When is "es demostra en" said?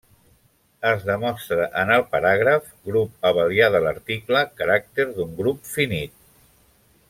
0.91-1.91